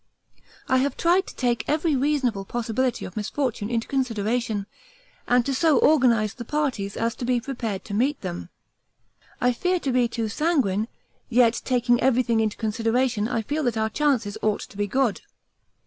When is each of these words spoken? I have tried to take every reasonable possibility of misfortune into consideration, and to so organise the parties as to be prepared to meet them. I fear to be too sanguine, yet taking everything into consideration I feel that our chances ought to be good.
I 0.67 0.77
have 0.77 0.97
tried 0.97 1.27
to 1.27 1.35
take 1.35 1.63
every 1.69 1.95
reasonable 1.95 2.43
possibility 2.43 3.05
of 3.05 3.15
misfortune 3.15 3.69
into 3.69 3.87
consideration, 3.87 4.65
and 5.27 5.45
to 5.45 5.53
so 5.53 5.77
organise 5.77 6.33
the 6.33 6.43
parties 6.43 6.97
as 6.97 7.13
to 7.17 7.23
be 7.23 7.39
prepared 7.39 7.85
to 7.85 7.93
meet 7.93 8.19
them. 8.21 8.49
I 9.39 9.53
fear 9.53 9.79
to 9.81 9.91
be 9.91 10.07
too 10.07 10.27
sanguine, 10.27 10.87
yet 11.29 11.61
taking 11.65 12.01
everything 12.01 12.39
into 12.39 12.57
consideration 12.57 13.27
I 13.27 13.43
feel 13.43 13.61
that 13.61 13.77
our 13.77 13.91
chances 13.91 14.39
ought 14.41 14.61
to 14.61 14.75
be 14.75 14.87
good. 14.87 15.21